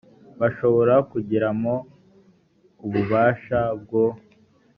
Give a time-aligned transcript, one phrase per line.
[0.39, 1.73] bashobora kugiramo
[2.85, 4.05] ububasha bwo